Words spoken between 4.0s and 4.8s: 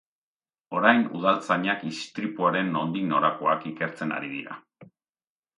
ari dira.